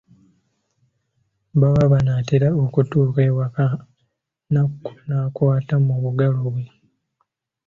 [1.59, 3.65] Baba banaatera okutuuka ewaka,
[4.53, 6.63] Nakku n'akwata mu bulago bwe.